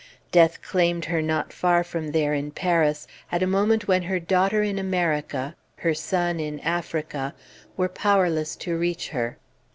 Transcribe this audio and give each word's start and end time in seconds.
Death 0.31 0.63
claimed 0.63 1.05
her 1.05 1.21
not 1.21 1.53
far 1.53 1.83
from 1.83 2.11
there, 2.11 2.33
in 2.33 2.49
Paris, 2.49 3.05
at 3.31 3.43
a 3.43 3.45
moment 3.45 3.87
when 3.87 4.01
her 4.01 4.19
daughter 4.19 4.63
in 4.63 4.79
America, 4.79 5.55
her 5.75 5.93
son 5.93 6.39
in 6.39 6.59
Africa, 6.61 7.35
were 7.77 7.87
powerless 7.87 8.55
to 8.55 8.75
reach 8.75 9.09
her. 9.09 9.37